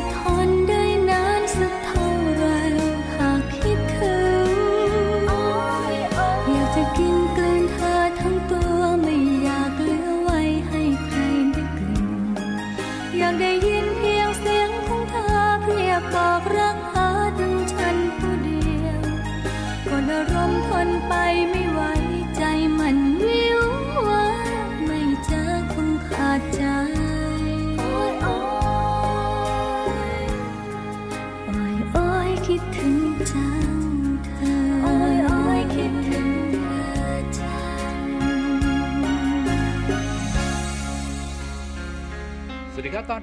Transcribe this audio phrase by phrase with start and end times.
[0.00, 0.35] 痛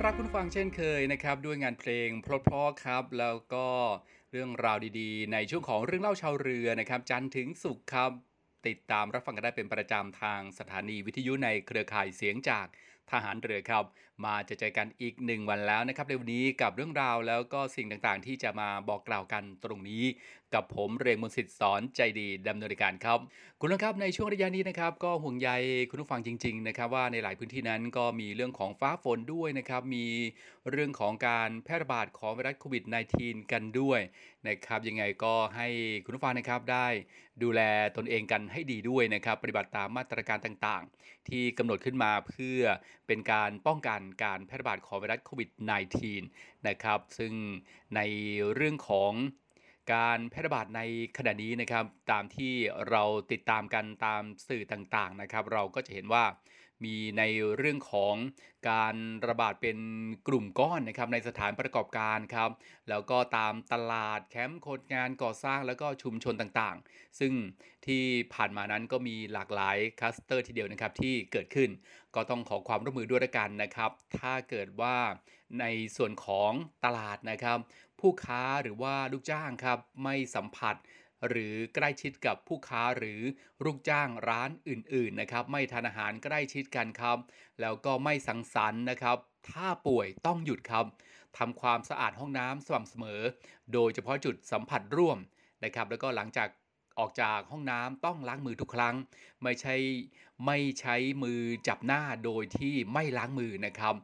[0.07, 3.67] รักคุณฟังเช่นเคยนะครับ ด้วยงานเพลงเพราะๆครับ แล้วก็
[4.31, 8.11] เรื่องราวดีๆ ในช่วงของเรื่องเล่าชาวเรือนะครับ จันทร์ถึงสุขครับ
[8.67, 12.65] ติดตามรับฟังกันได้เป็นประจำทางสถานีวิทยุในเครือข่ายเสียงจาก
[13.11, 13.85] ทหารเรือครับ
[14.25, 20.03] มาจะเจอกันอีกหนึ่งวันแล้วนะครับในวันนี้กับเรื่องราวแล้วก็สิ่งต่างๆ ที่จะมาบอกกล่าวกันตรงนี้
[20.53, 23.19] กับผมเรงมนสิทธิ์สอนใจดีดำเนินการครับ
[23.59, 25.49] คุณผู้ชมครับในช่วงระยะนี้นะครับ ก็ห่วงใย
[25.89, 30.05] คุณผู้ฟังจริง ๆ นะครับ ว่าในหลายพื้นที่นั้นก็มีเรื่องของฟ้าฝนด้วยนะครับ มี
[30.71, 32.83] เรื่องของการแพร่ระบาดของไวรัสโควิด
[33.17, 33.99] -19 กันด้วย
[34.47, 35.67] นะครับยังไงก็ให้
[36.05, 36.87] คุณผู้ฟังนะครับได้
[37.43, 37.61] ดูแล
[37.97, 42.61] ตนเองกันให้ดีด้วยนะครับ ปฏิบัติตามมาตรการต่างๆ ที่กำหนดขึ้นมาเพื่อ
[43.07, 45.49] เป็นการป้องกันการแพร่ระบาดของไวรัสโควิด
[46.09, 47.33] -19 นะครับ ซึ่ง
[47.95, 48.01] ใน
[48.55, 49.11] เรื่องของ
[49.91, 50.81] การแพร่ระบาดใน
[51.17, 52.53] ขณะนี้นะครับตามที่
[52.89, 56.23] เราติดตามกันตามสื่อต่างๆนะครับ เราก็จะเห็นว่า
[56.83, 57.23] มีใน
[57.57, 58.15] เรื่องของ
[58.69, 58.95] การ
[59.27, 59.77] ระบาดเป็น
[60.27, 62.49] กลุ่มก้อนนะครับในสถานประกอบการครับ
[62.89, 67.33] แล้วก็ตามตลาดแคมป์คนงานก่อสร้างแล้วก็ชุมชนต่างๆ ซึ่ง
[67.85, 68.03] ที่
[68.33, 71.69] ผ่านมานั้นก็มีหลากหลายคลัสเตอร์ทีเดียวนะครับที่เกิดขึ้น
[72.15, 74.97] ก็ต้องขอความร่วมมือด้วยกันนะครับ ถ้าเกิดว่า
[75.59, 75.65] ใน
[75.97, 76.51] ส่วนของ
[76.85, 77.57] ตลาดนะครับ
[77.99, 80.75] ผู้ค้าหรือว่าลูกจ้างครับไม่สัมผัส
[81.27, 83.21] หรือใกล้ชิดกับผู้ค้าหรือ
[83.65, 87.17] ลูกจ้างร้านอื่นๆนะครับ ไม่ทานอาหารใกล้ชิดกันครับ
[87.61, 89.17] แล้วก็ไม่สังสรรค์นะครับ
[89.51, 90.85] ถ้าป่วยต้องหยุดครับ
[91.37, 93.21] ทำความสะอาดห้องน้ำสม่ำเสมอ
[93.73, 95.17] โดยเฉพาะจุดสัมผัสร่วม
[95.63, 96.47] นะครับ แล้วก็หลังจาก
[96.99, 98.95] ออกจากห้องน้ำต้องล้างมือทุกครั้ง
[99.43, 99.75] ไม่ใช่
[100.45, 103.95] ไม่ใช้มือจับหน้าโดยที่ไม่ล้างมือนะครับ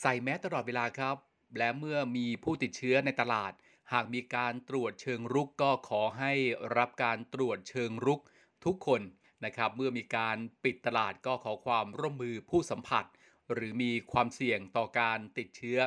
[0.00, 1.16] ใส่แมสตลอดเวลาครับ
[1.58, 3.52] และเมื่อมีผู้ติดเชื้อในตลาด
[3.92, 6.32] หากมีการตรวจเชิงรุกก็ขอให้
[6.76, 8.20] รับการตรวจเชิงรุก
[8.64, 9.02] ทุกคน
[9.44, 13.04] นะครับ เมื่อมีการปิดตลาดก็ขอความร่วมมือผู้สัมผัส
[13.52, 15.78] หรือมีความเสี่ยงต่อการติดเชื้อ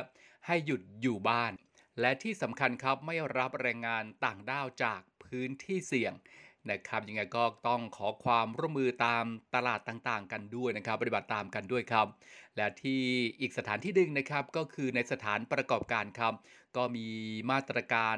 [0.46, 1.52] ให้หยุดอยู่บ้าน
[2.00, 6.12] และที่สำคัญครับไม่รับแรงงานต่างด้าวจากพื้นที่เสี่ยง
[6.70, 9.24] นะครับยังไงก็ต้องขอความร่วมมือตาม
[9.54, 12.06] ตลาดต่างๆ กันด้วยนะครับ ปฏิบัติตามกันด้วยครับ
[12.56, 13.02] และที่
[13.40, 16.34] อีกสถานที่หนึ่งนะครับก็คือในสถานประกอบการครับ
[16.76, 17.06] ก็มี
[17.50, 18.16] มาตรการ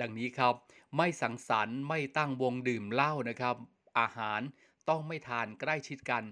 [0.00, 0.54] ดังนี้ครับ
[0.96, 3.56] ไม่สังสรรค์ไม่ตั้งวงดื่มเหล้านะครับ
[3.98, 4.40] อาหาร
[4.88, 6.24] ต้องไม่ทานใกล้ชิดกัน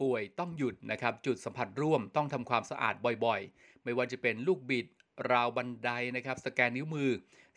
[0.00, 2.94] ป่วยต้องหยุดนะครับ จุดสัมผัสร่วมต้องทำความสะอาด
[3.24, 4.86] บ่อยๆ ไม่ว่าจะเป็นลูกบิด
[5.30, 7.10] ราวบันไดนะครับ สแกนนิ้วมือ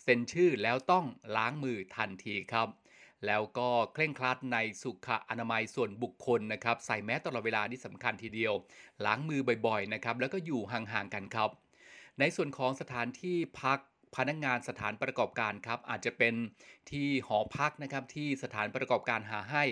[0.04, 1.06] เซ็นชื่อแล้วต้อง
[1.36, 2.68] ล้างมือทันทีครับ
[3.26, 8.54] แล้วก็เคร่งครัดในสุขอนามัยส่วนบุคคลนะครับใส่แมสตลอดเวลานี่สำคัญทีเดียว
[9.06, 11.50] ล้างมือบ่อยๆนะครับแล้วก็อยู่ห่างๆกันครับ
[12.20, 13.80] ในส่วนของสถานที่พัก
[14.16, 16.34] พนักงงานสถานประกอบการครับอาจจะเป็น
[16.92, 19.64] ที่หอพักนะครับที่สถานประกอบการหาให้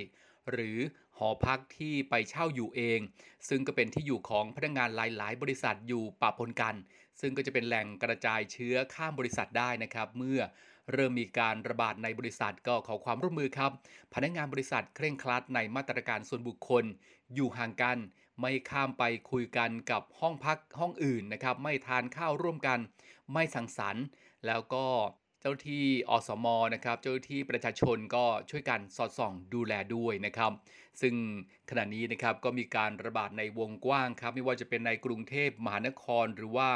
[0.52, 0.78] หรือ
[1.18, 3.00] หอพักที่ไปเช่าอยู่เอง
[3.50, 6.76] ซึ่งก็เป็นที่อยู่ของพนักงงานหลาย ๆ บริษัทอยู่ปะปนกัน
[7.22, 10.40] ซึ่งก็จะเป็นแหล่งกระจายเชื้อข้ามบริษัทได้นะครับ เมื่อ
[10.92, 13.72] เริ่มมีการระบาดในบริษัทก็ขอความร่วมมือครับ
[14.14, 16.84] พนักงานบริษัทเคร่งครัดในมาตรการส่วนบุคคล
[17.34, 17.98] อยู่ห่างกัน
[18.42, 22.80] ไม่ข้ามไปคุยกันกับห้องพักห้องอื่นนะครับ ไม่ทานข้าวร่วมกัน
[23.34, 24.04] ไม่สังสรรค์
[24.46, 24.86] แล้วก็
[25.42, 30.52] เจ้าที่อสมนะครับ เจ้าที่ประชาชนก็ช่วยกันสอดส่องดูแลด้วยนะครับ
[31.02, 31.16] ซึ่ง
[31.70, 36.70] ขณะนี้นะครับก็มีการระบาดในวงกว้างครับ ไม่ว่าจะเป็นในกรุงเทพมหานครหรือว่า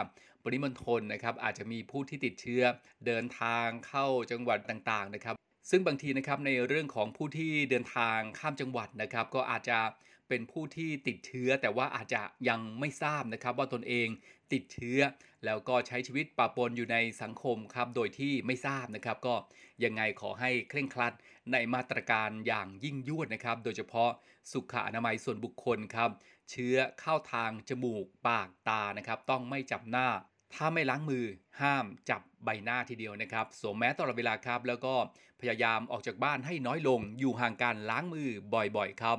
[0.52, 2.62] ริมณฑลนะครับอาจจะมีผู้ที่ติดเชื้อ
[3.06, 5.36] เดินทางเข้าจังหวัดต่างๆนะครับ
[5.70, 9.80] ซึ่งบางทีนะครับในเรื่องของผู้ที่เดินทางข้ามจังหวัดนะครับ ก็อาจจะ
[10.28, 14.08] เป็นผู้ที่ติดเชื้อแต่ว่าอาจจะยังไม่ทราบนะครับว่าตนเอง
[14.54, 15.00] ติดเชื้อ
[15.46, 19.36] แล้วก็ใช้ชีวิตปะปนอยู่ในสังคมครับโดยที่ไม่ทราบนะครับ ก็
[19.84, 21.14] ยังไงขอให้เคร่งครัด
[21.52, 24.10] ในมาตรการอย่างยิ่งยวดนะครับ โดยเฉพาะ
[24.52, 26.10] สุขอนามัยส่วนบุคคลครับ
[26.50, 30.08] เชื้อเข้าทางจมูกปากตานะครับ ต้องไม่จับหน้า
[30.54, 31.26] ถ้าไม่ล้างมือ
[31.62, 34.94] ห้ามจับใบหน้าทีเดียวนะครับสวมแมสตลอดเวลาครับ แล้วก็
[35.42, 39.18] พยายามออกจากบ้านให้น้อยลง อยู่ห่างกันล้างมือบ่อยๆครับ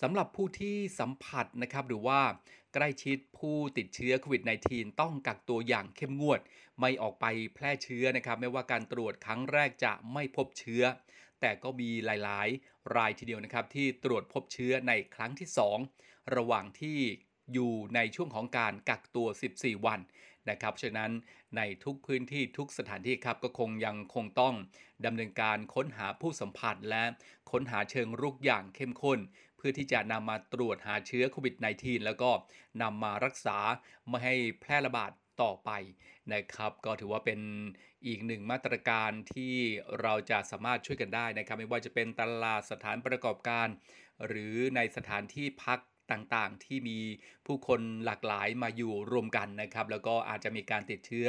[0.00, 2.20] สำหรับผู้ที่สัมผัสนะครับหรือว่า
[2.74, 6.40] ใกล้ชิดผู้ติดเชื้อโควิด -19 ต้องกักตัวอย่างเข้มงวด
[6.80, 10.82] ไม่ออกไปแพร่เชื้อนะครับ ไม่ว่าการตรวจครั้งแรกจะไม่พบเชื้อ
[11.40, 15.48] แต่ก็มีหลายๆ รายทีเดียวนะครับ ที่ตรวจพบเชื้อในครั้งที่
[15.90, 16.98] 2 ระหว่างที่
[17.52, 19.26] อยู่ในช่วงของการกักตัว
[19.56, 20.00] 14 วัน
[20.48, 21.10] นะครับฉะนั้น
[21.56, 24.54] ในทุกพื้นที่ทุกสถานที่ครับก็คงยังคงต้อง
[25.04, 27.04] ดำเนินการค้นหาผู้สัมผัสและ
[27.50, 29.18] ค้นหาเชิงรุกอย่างเข้มข้น
[29.56, 32.30] เพื่อที่จะนำมาตรวจหาเชื้อโควิด -19 แล้วก็
[32.82, 33.58] นำมารักษา
[34.08, 35.10] ไม่ให้แพร่ระบาด
[35.42, 35.70] ต่อไป
[36.32, 37.40] นะครับก็ถือว่าเป็น
[38.06, 39.54] อีกหนึ่งมาตรการที่
[40.00, 43.68] เราจะสามารถช่วยกันได้นะครับ ไม่ว่าจะเป็นตลาดสถานประกอบการ
[44.26, 45.78] หรือในสถานที่พัก
[46.12, 46.98] ต่างๆ ที่มี
[47.46, 51.26] ผู้คนหลากหลายมาอยู่รวมกันนะครับ แล้วก็อาจจะมีการติดเชื้อ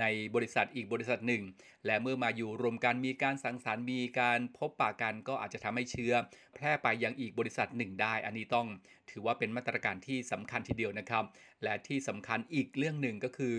[0.00, 1.42] ในบริษัทอีกบริษัทหนึ่ง
[1.86, 6.12] และเมื่อมาอยู่รวมกันมีการสังสรรค์มีการพบปะกันก็อาจจะทำให้เชื้อ
[6.54, 8.66] แพร่ไปยังอีกบริษัทหนึ่งได้ อันนี้ต้อง
[9.10, 11.24] ถือว่าเป็นมาตรการที่สำคัญทีเดียวนะครับ
[11.64, 13.56] และที่สำคัญอีกเรื่องหนึ่งก็คือ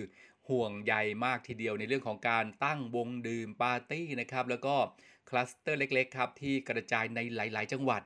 [0.50, 0.94] ห่วงใย
[1.26, 4.76] มากทีเดียวในเรื่องของการตั้งวงดื่มปาร์ตี้นะครับ แล้วก็
[5.30, 8.02] คลัสเตอร์เล็กๆครับที่กระจายในหลาย ๆ จังหวัด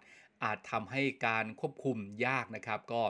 [0.46, 3.04] อาจทำให้การควบคุมยากนะครับ ก็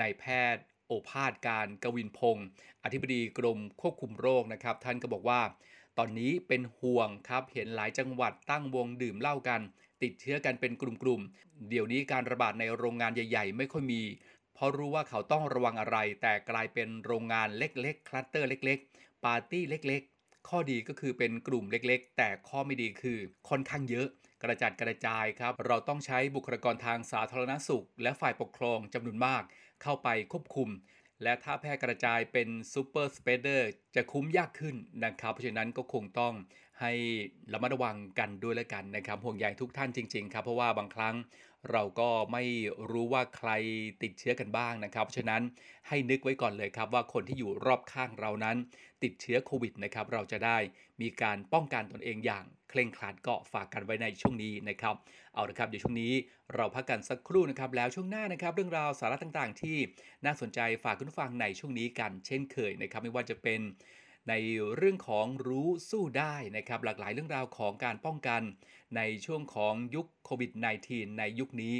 [0.00, 0.24] นายแพ
[0.54, 2.46] ทย์โอภาสการย์กวินพงศ์
[2.84, 5.40] อธิบดีกรมควบคุมโรคนะครับ ท่านก็บอกว่า
[5.98, 9.60] ตอนนี้เป็นห่วงครับเห็นหลายจังหวัดตั้งวงดื่มเหล้ากัน
[10.02, 14.02] ติดเชื้อกันเป็นกลุ่มๆเดี๋ยวนี้การระบาดในโรงงานใหญ่ ๆ ไม่ค่อยมี
[14.54, 24.08] เพราะรู้ว่าเขาต้องระวังอะไร แต่กลายเป็นโรงงานเล็กๆคลัสเตอร์เล็ก ๆ ปาร์ตี้เล็ก ๆ ข้อดีก็คือเป็นกลุ่มเล็ก ๆ แต่ข้อไม่ดีคือค่อนข้างเยอะ
[24.42, 29.42] กระจัดกระจายครับ เราต้องใช้บุคลากรทางสาธารณสุข และฝ่ายปกครองจำนวนมาก
[29.82, 30.68] เข้าไปควบคุม
[31.22, 36.34] และถ้าแพร่กระจายเป็น super spreader จะคุมยากขึ้นนะครับ เพราะฉะนั้นก็คงต้อง
[36.80, 36.92] ให้
[37.52, 41.14] ระมัดระวังกันด้วยแล้วกันนะครับห่วงใยทุกท่านจริง ๆ ครับ เพราะว่าบางครั้ง
[41.70, 42.42] เราก็ไม่
[42.90, 43.50] รู้ว่าใคร
[44.02, 45.42] ติดเชื้อกันบ้างนะครับเพราะฉะนั้น
[45.88, 48.56] ให้นึกไว้ก่อนเลยครับว่าคนที่อยู่รอบข้างเรานั้น
[49.02, 50.58] ติดเชื้อโควิดนะครับ เราจะได้
[51.02, 54.94] มีการป้องกันตนเองอย่างเคร่งครัดก็ฝากกันไว้ในช่วงนี้นะครับ
[55.34, 56.12] เอาละครับเดี๋ยวช่วงนี้
[56.54, 59.76] เราพักกันสักครู่นะครับ แล้วช่วงหน้านะครับเรื่องราวสาระต่างๆ ที่
[60.24, 63.60] น่าสนใจฝากคุณผู้ฟังในช่วงนี้กัน เช่นเคยนะครับ ไม่ว่าจะเป็น
[64.28, 64.34] ใน
[64.76, 68.42] เรื่องของรู้สู้ได้นะครับหลากหลายเรื่องราวของการป้องกัน
[68.96, 70.50] ในช่วงของยุคโควิด
[70.84, 71.74] -19 ในยุคนี้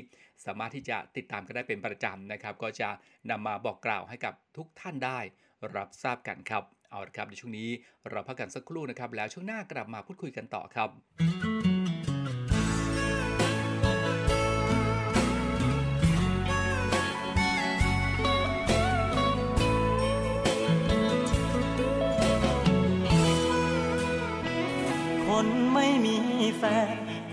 [0.44, 2.88] สามารถที่จะติดตามกันได้เป็นประจำนะครับ ก็จะ
[3.30, 5.18] นำมาบอกกล่าวให้กับทุกท่านได้
[5.76, 7.70] รับทราบกันครับ เอาละครับในช่วงนี้
[8.10, 11.51] เราพักกันสักครู่นะครับ แล้วช่วงหน้ากลับมาพูดคุยกันต่อครับ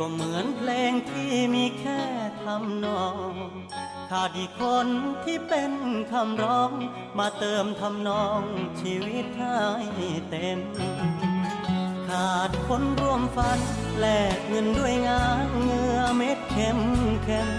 [0.01, 2.01] ก็เหมือนเพลงที่มีแค่
[2.43, 3.33] ทำนอง
[4.11, 4.87] ขาดอีกคน
[5.23, 5.71] ที่เป็น
[6.11, 6.71] คำร้อง
[7.19, 8.41] มาเติมทำนอง
[8.81, 9.59] ชีวิตให้
[10.29, 10.59] เต็ม
[12.07, 13.59] ขาดคนร่วมฝัน
[13.97, 16.79] แลกเงินด้วยงานเงือเม็ดเข้ม
[17.23, 17.49] เข้ม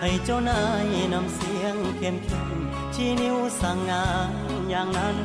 [0.00, 2.50] ให้เจ้านายนำเสียงเข้มเข้ม
[2.94, 4.32] ชี้นิ้วสั่งงาน
[4.70, 5.16] อย่างนั้น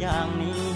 [0.00, 0.69] อย่างนี้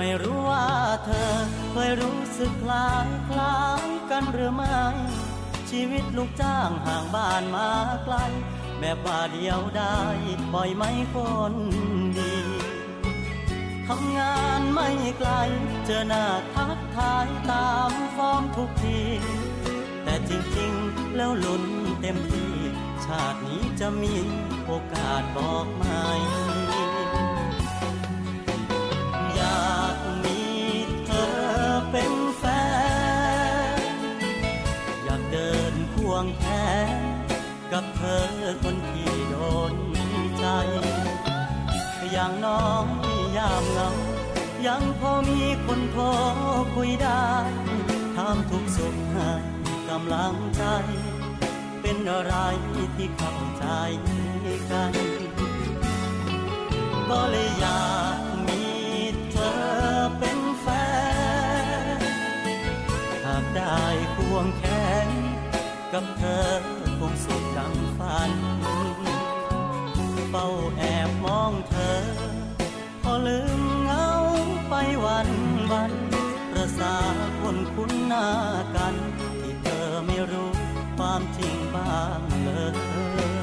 [0.00, 0.66] ไม่รู้ว่า
[1.04, 1.32] เธอ
[1.72, 4.76] เคยรู้สึกคล้ายคล้ายกันหรือไม่
[5.70, 7.70] ชีวิตลูกจ้างห่างบ้านมา
[8.04, 8.16] ไกล
[8.80, 9.98] แบบว่าเดียวได้
[10.54, 11.16] บ่อยไหมค
[11.52, 11.54] น
[12.18, 12.34] ดี
[13.86, 14.88] ทำงานไม่
[15.18, 15.30] ไกล
[15.86, 19.00] เจอหน้าทักทายตามฟอร์มทุกที
[20.04, 21.64] แต่จริงๆ แล้วลุ้น
[22.00, 22.52] เต็มที่
[23.04, 24.14] ชาตินี้จะมี
[24.66, 25.84] โอกาสบอกไหม
[29.77, 29.77] ว
[37.80, 38.26] กับเธอ
[38.62, 39.36] คนที่โด
[39.72, 39.74] น
[40.38, 40.44] ใจ
[42.12, 42.84] อย่างน้อง
[43.36, 43.90] ยามเงา
[44.66, 46.04] ยังพอมีคนโทร
[46.74, 47.28] คุยได้
[48.16, 49.32] ถามทุกสุขให้
[49.88, 50.62] กำลังใจ
[51.80, 52.34] เป็นอะไร
[52.96, 53.66] ที่เข้าใจ
[54.70, 54.92] กัน
[57.08, 58.62] ก็เลยอยากมี
[59.32, 59.56] เธอ
[60.18, 60.66] เป็นแฟ
[61.98, 62.00] น
[63.24, 63.82] หากได้
[64.14, 64.64] ควงแข
[65.06, 65.08] น
[65.92, 66.87] กับเธอ
[67.24, 68.32] สุดดังฝัน
[70.30, 70.46] เฝ้า
[70.76, 71.98] แอบมองเธอ
[73.02, 74.08] พอลืมเงา
[74.68, 75.28] ไปวัน
[75.72, 75.92] วัน
[76.50, 76.96] ประสา
[77.40, 78.26] คนคุ้นหน้า
[78.76, 78.94] กัน
[79.40, 80.50] ที่เธอไม่รู้
[80.96, 83.37] ความจริงบ้างเลย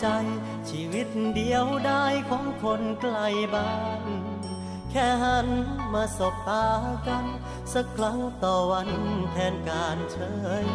[0.00, 0.08] ใจ
[0.70, 3.16] ชีวิตเดียวได้ของคนไกล
[3.54, 4.02] บ้าน
[4.90, 5.48] แค่หัน
[5.92, 6.66] มาสบตา
[7.06, 7.24] กัน
[7.72, 8.88] สักครั้งต่อวัน
[9.32, 10.18] แทนการเฉ
[10.62, 10.66] ย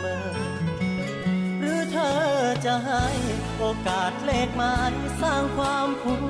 [0.00, 0.24] เมื่อ
[1.58, 2.20] หรือเธอ
[2.64, 3.06] จะให้
[3.58, 6.24] โอกาสเลขหมายสร้างความคุ้น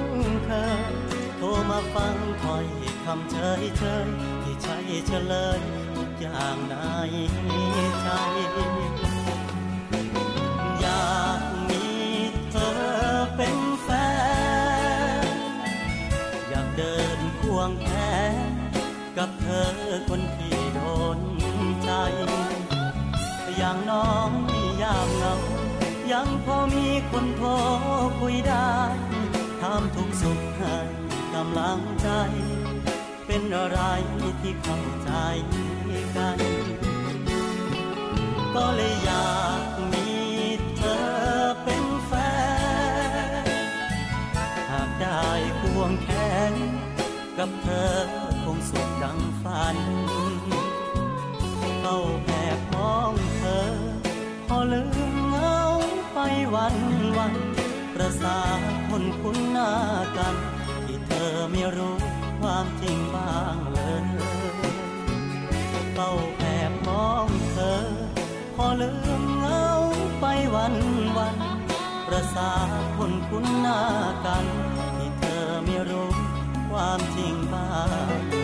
[0.45, 0.51] เค
[0.91, 0.93] ย
[1.37, 2.67] โทรมาฟังคอย
[3.05, 4.09] คำเฉยเฉย
[4.43, 5.61] ที่ใช่เฉลย
[5.95, 6.75] ทุกอย่างใน
[8.03, 8.09] ใจ
[10.81, 11.52] อยาก
[19.19, 19.71] กับเธอ
[20.09, 20.81] คนที่โด
[21.17, 21.19] น
[21.83, 21.91] ใจ
[23.57, 25.35] อย่างน้องมียามเงา
[26.13, 27.49] ยังพอมีคนโทร
[28.21, 28.75] คุยได้
[29.61, 30.77] ถามทุกสุขให้
[31.35, 32.09] กำลังใจ
[33.27, 33.81] เป็นอะไร
[34.41, 35.11] ที่เข้าใจ
[36.17, 36.39] กัน
[38.55, 40.09] ก็เลยอยากมี
[40.77, 41.05] เธอ
[41.63, 42.13] เป็นแฟ
[43.45, 43.47] น
[44.71, 45.27] หากได้
[45.61, 46.09] ควงแข
[46.53, 46.55] น
[47.39, 47.69] กับเธ
[48.19, 48.22] อ
[49.77, 49.79] น
[51.81, 53.67] เข้าแอบมองเธอ
[54.47, 55.61] พอลืมเงา
[56.13, 56.19] ไป
[56.55, 56.77] วัน
[57.19, 57.35] วัน
[57.95, 58.39] ประสา
[58.89, 59.71] คนคุ้นหน้า
[60.17, 60.37] กัน
[60.87, 61.97] ที่เธอไม่รู้
[62.41, 64.05] ความจริงบ้างเลย
[65.95, 67.83] เฝ้าแอบมองเธอ
[68.57, 69.67] พอลืมเงา
[70.21, 70.25] ไป
[70.57, 70.75] วัน
[72.35, 72.51] ษา
[72.97, 73.81] คนคุ้นหน้า
[74.25, 74.47] กัน
[74.97, 76.11] ที่เธอไม่รู้
[76.71, 77.71] ความจริงบ้า
[78.39, 78.42] ง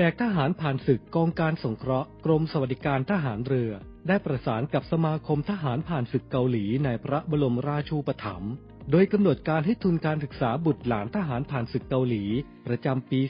[0.00, 3.72] นกทหารผ่านศึกกองการสงเคราะห์กรมสวัสดิการทหารเรือ
[4.08, 8.52] ได้ประสานกับสมาคมทหารผ่านศึกเกาหลีในพระบรมราชูปถัมภ์
[8.90, 12.24] โดยกำหนดการให้ทุนการศึกษาบุตรหลานทหารผ่านศึกเกาหลี
[12.66, 13.20] ประจำปี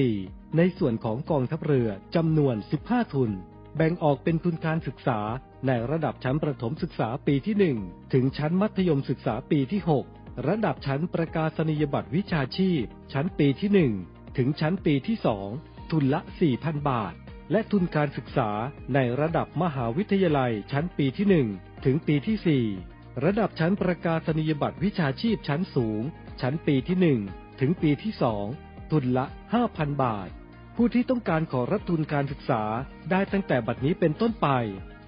[0.00, 3.30] 2564 ในส่วนของกองทัพเรือจำนวน 15 ทุน
[3.76, 5.18] แบ่งออกเป็นทุนการศึกษา
[5.66, 9.80] ในระดับชั้นประถมศึกษาปีที่ 1 ถึงชั้นมัธยมศึกษาปีที่
[10.14, 12.82] 6 ระดับชั้นประกาศนียบัตรวิชาชีพ
[13.12, 15.16] ชั้นปีที่ 1 ถึงชั้นปีที่
[15.54, 16.20] 2ทุนละ
[16.54, 17.14] 4,000 บาท
[17.50, 18.50] และทุนการศึกษา
[18.94, 21.26] ในระดับมหาวิทยาลัยชั้นปีที่
[21.56, 26.02] 1 ถึงปีที่ 4 ระดับชั้นประกาศนียบัตรวิชาชีพชั้นสูง
[26.40, 28.12] ชั้นปีที่ 1 ถึงปีที่
[28.52, 29.26] 2 ทุนละ
[29.64, 30.28] 5,000 บาท
[30.76, 32.62] ผู้ที่ต้องการขอรับทุนการศึกษา
[33.10, 34.48] ได้ตั้งแต่บัดนี้เป็นต้นไป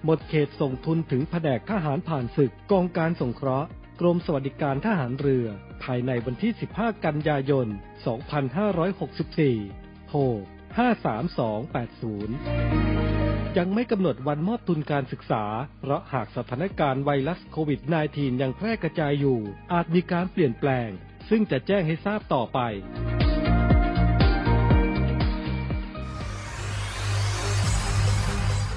[0.05, 3.67] หมดเขตส่งทุนถึงแผนกทหารผ่านศึกกองการสงเคราะห์
[3.99, 5.47] กรมสวัสดิการทหารเรือ
[5.83, 7.67] ภายในวันที่ 15 กันยายน
[9.27, 10.19] 2564 โทร
[12.27, 15.43] 53280 ยังไม่กำหนดวันมอบทุนการศึกษา
[15.81, 19.39] เพราะหากสถานการณ์ไวรัสโควิด -19 ยังแพร่กระจายอยู่
[19.73, 20.89] อาจมีการเปลี่ยนแปลง
[21.29, 22.59] ซึ่งจะแจ้งให้ทราบต่อไป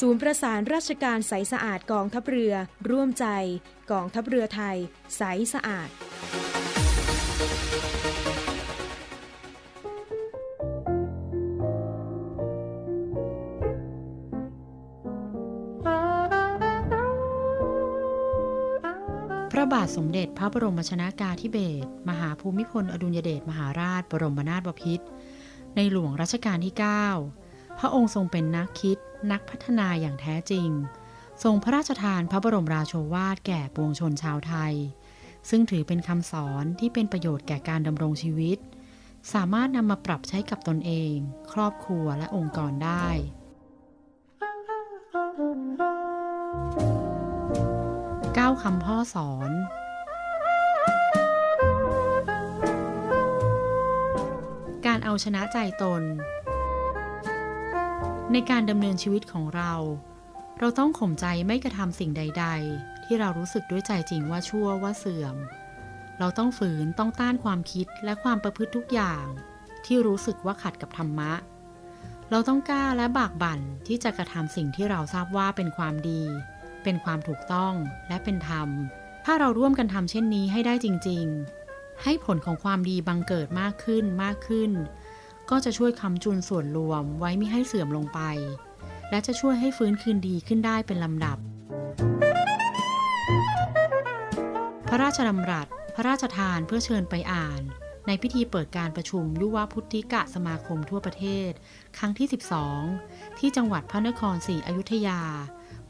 [0.00, 2.54] ศูนย์ประสานราชการใสสะอาดกองทัพเรือ
[2.90, 3.26] ร่วมใจ
[3.90, 4.76] กองทัพเรือไทย
[5.16, 5.22] ใส
[5.54, 5.88] สะอาด
[19.52, 25.06] พระบาทสมเด็จพระบรมชนากาธิเบศรมหาภูมิพล อดุลยเดชมหาราชบรมนาถบพิตร
[25.76, 27.41] ในหลวงรัชกาลที่ 9
[27.78, 28.98] พระองค์ทรงเป็นนักคิด
[29.32, 30.68] นักพัฒนาอย่างแท้จริง
[31.42, 34.74] ทรงพระราชทานพระบรมราโชวาทแก่ปวงชนชาวไทย
[35.50, 38.58] ซึ่งถือเป็นคำสอนที่เป็นประโยชน์แก่การดำรงชีวิต
[39.32, 41.14] สามารถนำมาปรับใช้กับตนเอง
[41.52, 43.08] ครอบครัวและองค์กรได้
[48.34, 49.50] เก้าคำพ่อสอน
[54.86, 56.02] การเอาชนะใจตน
[58.32, 59.72] ในการดำเนินชีวิตของเรา
[60.58, 65.36] เราต้องข่มใจไม่กระทำสิ่งใด ๆ ที่เรารู้สึกด้วยใจจริงว่าชั่วว่าเสื่อม
[66.18, 69.24] เราต้องฝืนต้องต้านความคิดและความประพฤติทุกอย่าง
[69.84, 71.32] ที่รู้สึกว่าขัดกับธรรมะ
[72.30, 76.22] เราต้องกล้าและบากบั่นที่จะกระทำสิ่งที่เราทราบว่าเป็นความดี
[76.82, 77.74] เป็นความถูกต้อง
[78.08, 78.68] และเป็นธรรม
[79.24, 81.26] ถ้าเราร่วมกันทำเช่นนี้ให้ได้จริง
[81.64, 84.70] ๆ ให้ผลของความดีบังเกิดมากขึ้นมากขึ้น
[85.54, 88.20] ก็จะช่วยคำจุนส่วนรวมไว้ไม่ให้เสื่อมลงไป
[89.10, 91.38] และจะช่วยให้ฟื้นคืนดีขึ้นได้เป็นลำดับ
[94.88, 97.60] พระราชดำรัส พระราชทานเพื่อเชิญไปอ่าน
[98.06, 101.50] ในพิธีเปิดการประชุมยุวพุทธิกะสมาคมทั่วประเทศ
[101.98, 102.26] ครั้งที่
[102.82, 105.20] 12 ที่จังหวัดพระนครศรีอยุธยา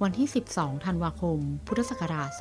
[0.03, 2.40] วันที่ 12 ธันวาคม พุทธศักราช 2513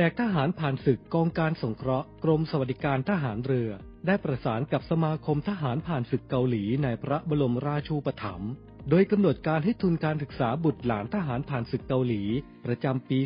[0.00, 3.70] นกทหารผ่านศึกกองการสงเคราะห์กรมสวัสดิการทหารเรือ
[4.06, 8.50] ได้ประสานกับสมาคมทหารผ่านศึกเกาหลีในพระบรมราชูปถัมภ์
[8.90, 12.22] โดยกำหนดการให้ทุนการศึกษาบุตรหลานทหารผ่านศึกเกาหลี
[12.66, 13.18] ประจำปี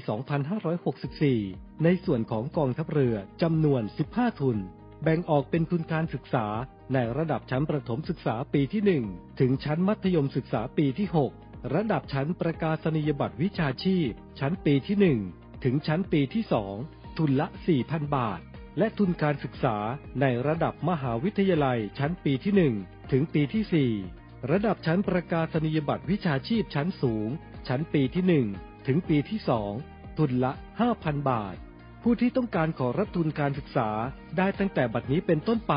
[0.88, 4.58] 2564 ในส่วนของกองทัพเรือจำนวน 15 ทุน
[5.02, 6.46] แบ่งออกเป็นทุนการศึกษา
[6.92, 11.08] ในระดับชั้นประถมศึกษาปีที่ 1 ถึงชั้นมัธยมศึกษาปีที่
[11.40, 14.08] 6 ระดับชั้นประกาศนียบัตรวิชาชีพ
[14.40, 16.44] ชั้นปีที่ 1 ถึงชั้นปีที่
[16.80, 17.46] 2ทุนละ
[17.82, 18.40] 4,000 บาท
[18.78, 19.76] และทุนการศึกษา
[20.20, 27.28] ในระดับมหาวิทยาลัยชั้นปีที่ 1 ถึงปีที่ 4 ระดับชั้นประกาศนียบัตรวิชาชีพชั้นสูง
[27.68, 29.40] ชั้นปีที่ 1 ถึงปีที่
[29.78, 30.52] 2 ทุนละ
[30.90, 31.54] 5,000 บาท
[32.02, 33.90] ผู้ที่ต้องการขอรับทุนการศึกษา
[34.36, 35.74] ได้ตั้งแต่บัดนี้เป็นต้นไป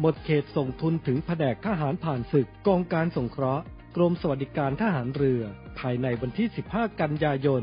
[0.00, 3.64] หมดเขตส่งทุนถึงแผนกทหารผ่านศึกกองการสงเคราะห์
[3.96, 5.42] กรมสวัสดิการทหารเรือ
[5.78, 7.62] ภายในวันที่ 15 กันยายน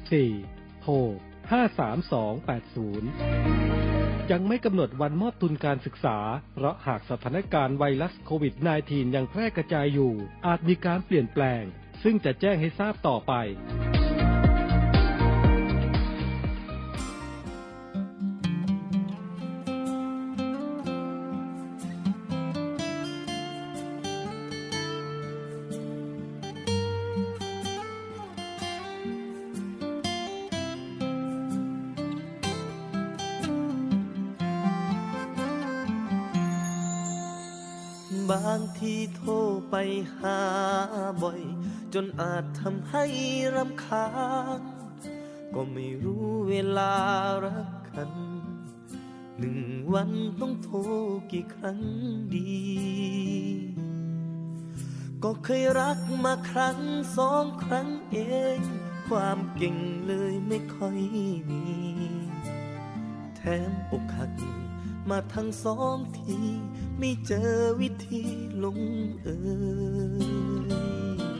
[0.00, 0.94] 2564 โทร
[3.00, 6.18] 53280 ยังไม่กำหนดวันมอบทุนการศึกษา
[6.54, 8.54] เพราะหากสถานการณ์ไวรัสโควิด
[8.84, 10.12] -19 ยังแพร่กระจายอยู่
[10.46, 11.62] อาจมีการเปลี่ยนแปลง
[12.02, 13.32] ซึ่งจะแจ้งให้ทราบต่อไป
[41.94, 43.04] จนอาจทำให้
[43.54, 44.08] รำคา
[44.58, 44.60] ญ
[45.54, 46.94] ก็ไม่รู้เวลา
[47.44, 48.10] รักกัน
[49.38, 49.60] หนึ่ง
[49.94, 50.78] วันต้องโทร
[51.32, 51.80] กี่ครั้ง
[52.34, 52.58] ดี
[55.24, 56.78] ก็เคยรักมาครั้ง
[57.16, 58.16] สองครั้งเอ
[58.56, 58.58] ง
[59.08, 60.98] ความเก่งเลยไม่ค่อย
[61.50, 61.64] มี
[63.36, 64.32] แถมอกหัก
[65.10, 66.38] มาทั้งสองที
[66.98, 68.22] ไม่เจอวิธี
[68.64, 68.80] ลง
[69.22, 69.28] เอ
[70.24, 71.37] ย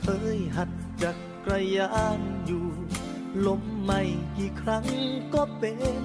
[0.00, 0.70] เคยหัด
[1.02, 1.12] จั
[1.44, 2.66] กรยานอยู่
[3.46, 4.02] ล้มไม่
[4.36, 4.86] กี่ครั้ง
[5.34, 6.04] ก็เป็น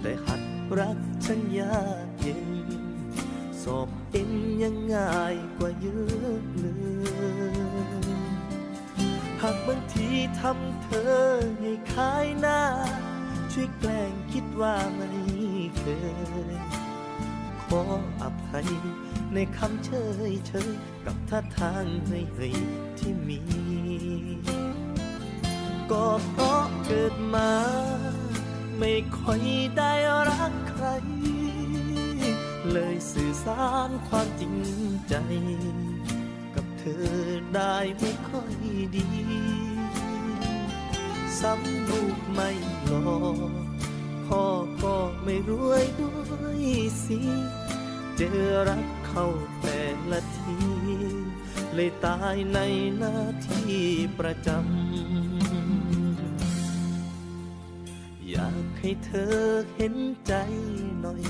[0.00, 0.42] แต่หัด
[0.78, 2.50] รักฉันยากเย็น
[3.62, 4.30] สอบเอ็น
[4.62, 6.66] ยังง่ายกว่าเยอะเล
[8.06, 8.10] ย
[9.42, 10.08] หากบางที
[10.40, 11.14] ทำเธอ
[11.60, 12.60] ให้ขายหน้า
[13.52, 15.08] ช่วยแกล้งคิดว่าไม่
[15.78, 15.84] เค
[16.54, 16.56] ย
[17.62, 17.82] ขอ
[18.22, 18.68] อภัย
[19.34, 19.90] ในคำเช
[20.30, 20.70] ยเชย
[21.06, 22.56] กับท่าทางเฮยเฮย
[22.98, 23.40] ที่มี
[25.90, 27.52] ก็เพราะเกิดมา
[28.78, 29.42] ไม่ค่อย
[29.76, 29.92] ได้
[30.28, 30.86] รักใคร
[32.70, 34.56] เลยสื่อสารความจริง
[35.08, 35.14] ใจ
[36.54, 37.08] กับเธอ
[37.54, 38.54] ได้ไม่ค่อย
[38.96, 39.08] ดี
[41.40, 42.50] ซ้ำลูกไม่
[42.86, 43.18] หล่อ
[44.26, 44.44] พ่อ
[44.82, 46.62] ก็ไม่รวยด้วย
[47.04, 47.20] สิ
[48.16, 49.28] เจอรัก เข้า
[49.62, 50.56] แต่ละที
[51.74, 52.58] เลยตายใน
[52.96, 53.16] หน้า
[53.48, 53.84] ที่
[54.18, 54.60] ประจำ
[58.30, 59.36] อยากให้เธอ
[59.74, 59.94] เห็น
[60.26, 60.34] ใจ
[61.00, 61.22] หน่อย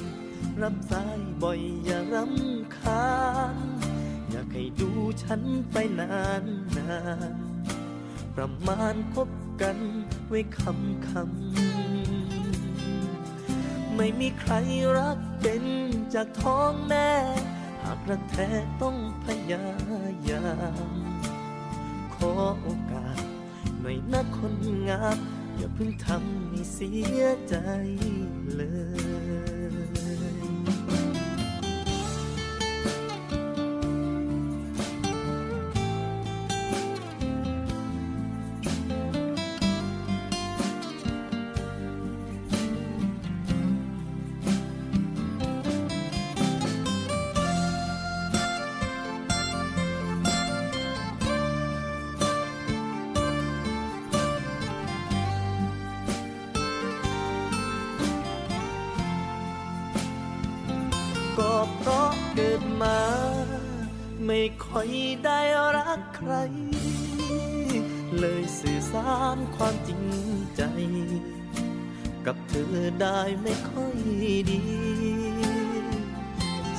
[0.63, 3.11] รับสายบ่อยอย่ารำคา
[3.55, 3.57] ญ
[4.31, 4.91] อยากให้ดู
[5.23, 6.45] ฉันไปนาน
[6.77, 7.01] นา
[7.35, 7.37] น
[8.35, 9.31] ประมาณคบ
[9.63, 9.79] กัน
[10.29, 11.23] ไว้คำคำ
[13.97, 14.53] ไม่มีใคร
[14.97, 15.65] รักเป็น
[16.15, 17.11] จากท้องแม่
[17.83, 18.49] หากรักแท้
[18.83, 19.67] ต้องพยา
[20.29, 20.47] ยา
[20.91, 20.93] ม
[22.15, 23.23] ขอโอกาส
[23.81, 24.55] หน่อยนะคน
[24.89, 25.17] งาม
[25.57, 26.91] อย่าเพิ่งทำให้เสี
[27.21, 27.57] ยใจ
[28.55, 28.63] เล
[29.59, 29.60] ย
[64.83, 65.41] ค่อยได้
[65.77, 66.33] รักใคร
[68.19, 70.03] เลยสื่อสารความจริง
[70.57, 70.63] ใจ
[72.27, 73.99] กับเธอได้ไม่ค่อย
[74.51, 74.63] ดี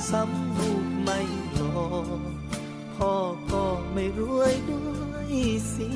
[0.08, 1.20] ซ้ำลูกไม่
[1.54, 1.86] หลอ
[2.94, 3.14] พ่อ
[3.52, 5.30] ก็ไม่รวยด้วย
[5.74, 5.88] สิ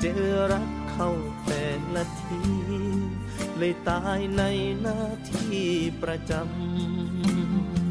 [0.00, 1.10] เจอรักเข้า
[1.46, 2.40] แต่ละที
[3.58, 4.42] เลยตายใน
[4.80, 5.66] หน้าที่
[6.02, 7.85] ประจำ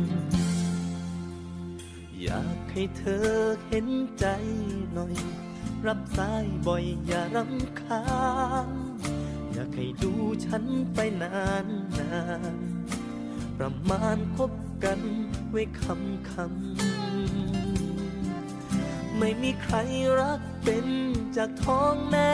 [2.36, 3.28] ากให้เธอ
[3.68, 3.88] เห็น
[4.20, 4.26] ใจ
[4.94, 5.16] หน่อย
[5.88, 8.04] รับสายบ่อยอย่ารำคา
[8.68, 8.70] ญ
[9.54, 10.14] อยากให้ดู
[10.46, 11.68] ฉันไปนาน
[12.00, 12.22] นา
[12.56, 12.58] น
[13.58, 14.52] ประมาณคบ
[14.84, 15.00] กัน
[15.50, 16.46] ไว้คำคำ
[19.18, 19.76] ไม่มีใคร
[20.20, 20.88] รักเป็น
[21.38, 22.32] จากท้องแม่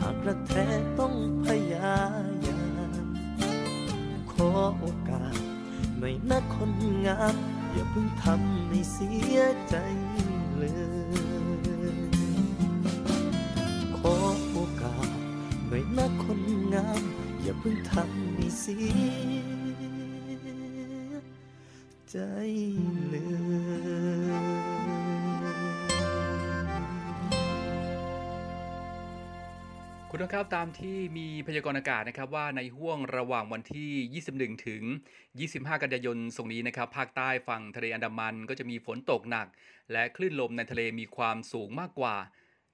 [0.00, 0.66] หากรักแท้
[0.98, 1.14] ต้อง
[1.44, 2.24] พยายาม
[4.32, 5.34] ขอโอกาส
[5.98, 6.72] หน่อยนะคน
[7.06, 7.36] งาม
[7.72, 9.38] อย่าเพิ่งทำให้เสีย
[9.70, 9.76] ใจ
[10.58, 12.00] เลย
[13.96, 14.16] ขอ
[14.52, 15.08] โอกาส
[15.68, 16.42] หน่อยนะคน
[16.74, 17.02] งาม
[17.42, 19.42] อย่าเพิ่งทำให้เสีย
[22.10, 22.18] ใจ
[23.08, 23.16] เล
[23.89, 23.89] ย
[30.12, 34.82] คุณต้องครับตามที่มีพยากรณ์อากาศนะครับว่าในห่วงระหว่างวันที่ 21 ถึง
[35.32, 39.46] 25 กันยายนส่งนี้นะครับภาคใต้ฝั่งทะเลอันดามันก็จะมีฝนตกหนัก
[39.92, 42.16] และคลื่นลมในทะเลมีความสูงมากกว่า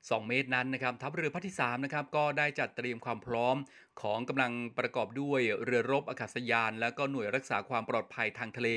[0.05, 3.57] 2 เมตรนั้นนะครับทัพเรือภาคที่3นะครับก็ได้จัดเตรียมความพร้อม
[4.03, 8.69] ของกำลังประกอบด้วยเรือรบอากาศยาน และก็หน่วยรักษาความปลอดภัยทางทะเล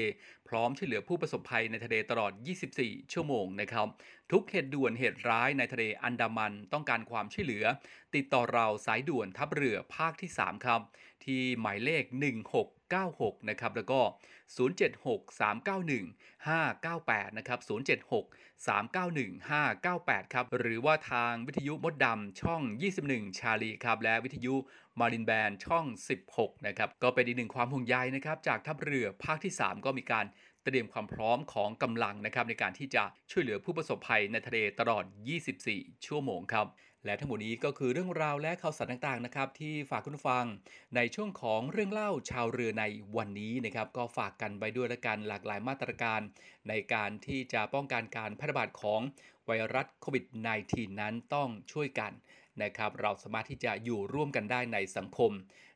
[0.48, 2.32] พร้อมช่วยเหลือผู้ประสบภัยในทะเลตลอด
[2.74, 3.88] 24 ชั่วโมงนะครับ
[4.32, 7.66] ทุกเหตุด่วนเหตุร้ายในทะเลอันดามันต้องการความช่วยเหลือ
[8.16, 10.82] ติดต่อเราสายด่วนทัพเรือภาคที่ 3 ครับ
[11.24, 12.04] ที่หมายเลข
[12.94, 14.00] 96นะครับแล้วก็
[14.56, 22.62] 076-391-598นะครับ076-391-598ครับหรือว่าทางวิทยุมดดำช่อง
[23.02, 24.56] 21 ชาลีครับและวิทยุ
[25.00, 25.86] มารินแบนช่อง
[26.26, 30.26] 16นะครับก็เป็นอีกหนึ่งความห่วงใยนะครับจากทัพเรือภาคที่ 3 ก็มีการ
[30.66, 35.04] เตรียมความพร้อมของกำลังนะครับในการที่จะช่วยเหลือผู้ประสบภัยในทะเลตลอด
[35.56, 36.66] 24 ชั่วโมงครับ
[37.06, 40.46] และทั้งหมดนี้ก็คือเรื่องราวและข่าวสารต่างๆนะครับที่ฝากคุณฟัง
[40.96, 42.86] ในช่วงของเรื่องเล่าชาวเรือใน
[43.18, 46.22] วันนี้นะครับก็ฝากกันไปด้วยละกันหลากหลายมาตรการ
[46.70, 49.02] ในการที่จะป้องกันการแพร่ระบาดของ
[49.46, 50.26] ไวรัสโควิด
[50.64, 52.12] -19 นั้นต้องช่วยกัน
[52.64, 55.32] นะครับเราสามารถที่จะอยู่ร่วมกันได้ในสังคม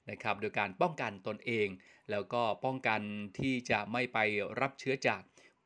[0.10, 1.68] นะครับโดยการป้องกันตนเอง
[2.12, 3.02] แล้วก็ป้องกัน
[3.40, 4.18] ที่จะไม่ไป
[4.60, 5.22] รับเชื้อจาก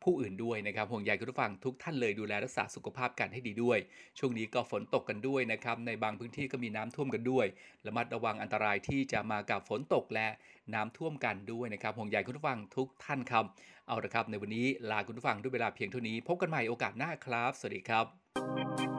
[0.07, 3.79] ผู้อื่นด้วยนะครับห่วงใยคุณผู้ฟังทุกท่านเลยดูแลรักษาสุขภาพกันให้ดีด้วย
[4.19, 7.45] ช่วงนี้ก็ฝนตกกันด้วยนะครับในบางพื้นที่ก็มีน้ำท่วมกันด้วย
[7.85, 10.27] ระมัดระวังอันตรายที่จะมากับฝนตกและ
[10.73, 13.45] น้ำท่วมกันด้วยนะครับห่วงใยคุณผู้ฟังทุกท่านครับ
[13.87, 18.96] เอาละครับ ในวันนี้ลาคุณผู้ฟังด้วยเวลาเพียงเท่านี้ พบกันใหม่โอกาสหน้าครับ สวัสดีครับ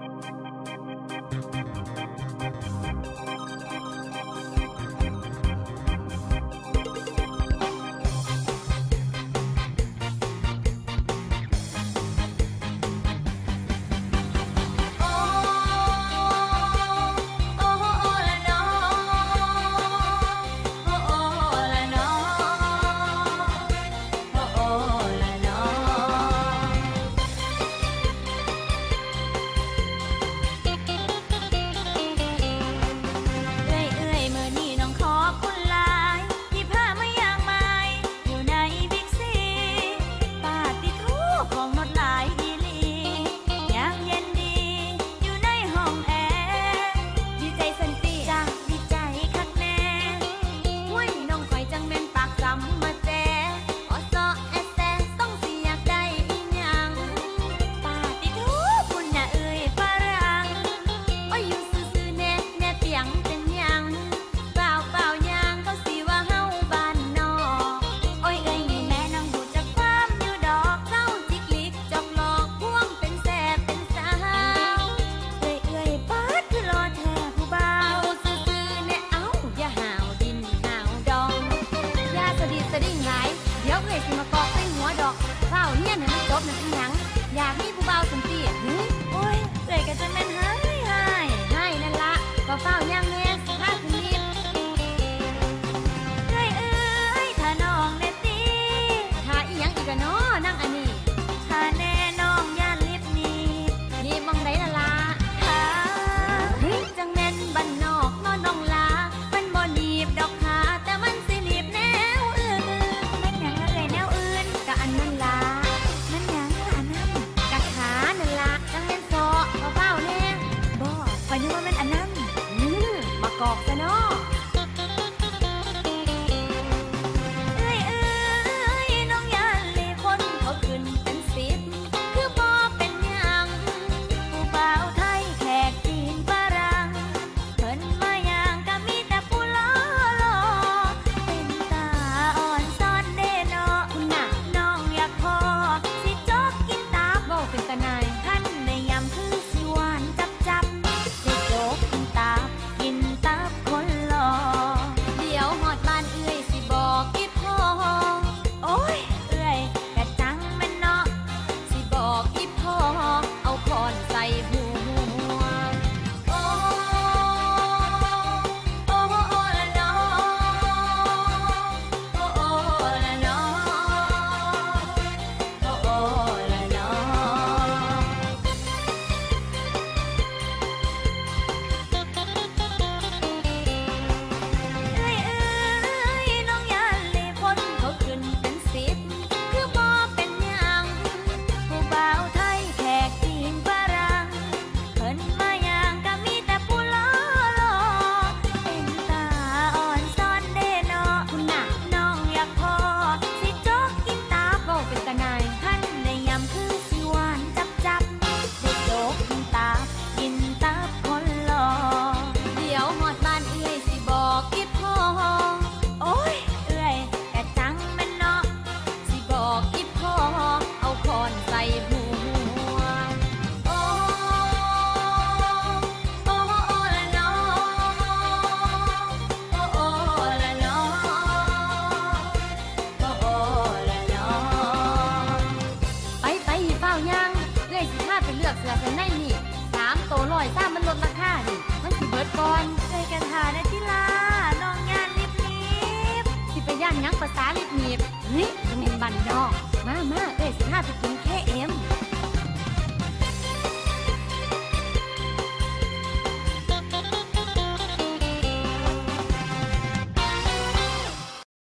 [82.83, 83.29] ได้หงาย
[83.63, 84.38] เดี๋ยวเอ้ยสิมาก